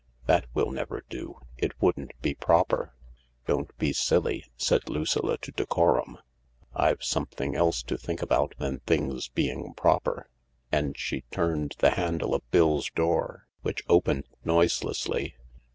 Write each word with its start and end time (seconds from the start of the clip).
That 0.25 0.47
will 0.55 0.71
never 0.71 1.03
do. 1.11 1.41
It 1.59 1.79
wouldn't 1.79 2.19
be 2.23 2.33
proper." 2.33 2.95
"Don't 3.45 3.77
be 3.77 3.93
silly," 3.93 4.45
said 4.57 4.89
Lucilla 4.89 5.37
to 5.37 5.51
Decorum. 5.51 6.17
"I've 6.73 7.03
something 7.03 7.55
else 7.55 7.83
to 7.83 7.99
think 7.99 8.19
about 8.23 8.55
than 8.57 8.79
things 8.79 9.27
being 9.27 9.75
proper." 9.75 10.27
And 10.71 10.97
she 10.97 11.21
turned 11.29 11.75
the 11.77 11.91
handle 11.91 12.33
of 12.33 12.49
Bill's 12.49 12.89
door, 12.89 13.47
which 13.61 13.83
opened 13.87 14.23
noiselessly. 14.43 15.35